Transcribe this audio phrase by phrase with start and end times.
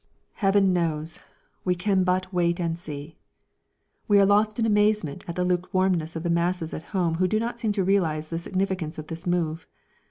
[0.33, 1.19] Heaven knows!
[1.63, 3.19] We can but "wait and see."
[4.07, 7.39] We are lost in amazement at the lukewarmness of the masses at home who do
[7.39, 9.67] not seem to realise the significance of this move.